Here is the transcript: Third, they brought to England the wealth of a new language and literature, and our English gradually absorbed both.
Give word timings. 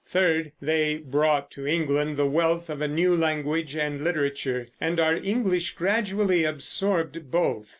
Third, 0.07 0.53
they 0.59 0.95
brought 0.97 1.51
to 1.51 1.67
England 1.67 2.17
the 2.17 2.25
wealth 2.25 2.71
of 2.71 2.81
a 2.81 2.87
new 2.87 3.13
language 3.15 3.75
and 3.75 4.03
literature, 4.03 4.67
and 4.81 4.99
our 4.99 5.15
English 5.15 5.75
gradually 5.75 6.43
absorbed 6.43 7.29
both. 7.29 7.69